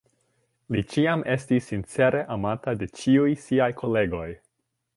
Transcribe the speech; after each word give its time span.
Li 0.75 0.81
ĉiam 0.93 1.21
estis 1.33 1.67
sincere 1.73 2.23
amata 2.37 2.75
de 2.81 2.89
ĉiuj 3.01 3.37
siaj 3.45 3.69
kolegoj. 3.83 4.27